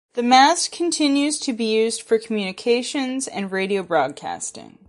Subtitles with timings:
[0.13, 4.79] The mast continues to be used for communications and radio broadcasting.